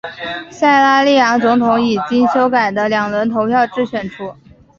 [0.49, 4.33] 塞拉利昂总统以经修改的两轮投票制选出。